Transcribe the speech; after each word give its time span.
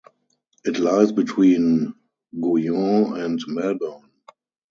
It 0.63 0.79
lies 0.79 1.11
between 1.11 1.93
Guion 2.33 3.21
and 3.23 3.39
Melbourne. 3.45 4.09